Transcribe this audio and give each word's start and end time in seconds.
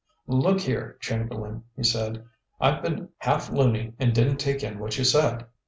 "Look 0.25 0.61
here, 0.61 0.97
Chamberlain," 0.99 1.63
he 1.75 1.83
said, 1.83 2.25
"I've 2.59 2.81
been 2.81 3.09
half 3.19 3.51
loony 3.51 3.93
and 3.99 4.15
didn't 4.15 4.37
take 4.37 4.63
in 4.63 4.79
what 4.79 4.97
you 4.97 5.03
said. 5.03 5.45